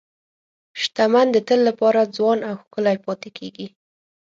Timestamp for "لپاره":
1.69-2.11